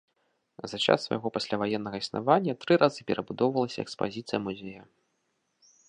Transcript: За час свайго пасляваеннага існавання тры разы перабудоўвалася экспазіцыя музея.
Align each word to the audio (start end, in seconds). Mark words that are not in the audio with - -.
За 0.71 0.77
час 0.85 0.99
свайго 1.07 1.27
пасляваеннага 1.35 1.97
існавання 2.05 2.57
тры 2.65 2.73
разы 2.85 3.01
перабудоўвалася 3.13 3.79
экспазіцыя 3.87 4.39
музея. 4.49 4.83